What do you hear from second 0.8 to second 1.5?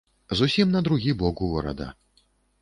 другі бок